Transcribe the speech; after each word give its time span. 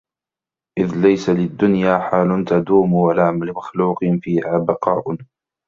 إذْ 0.79 0.95
لَيْسَ 1.01 1.29
لِلدُّنْيَا 1.29 1.97
حَالٌ 1.99 2.45
تَدُومُ 2.45 2.93
وَلَا 2.93 3.31
لِمَخْلُوقٍ 3.31 3.99
فِيهَا 4.23 4.57
بَقَاءٌ 4.57 5.17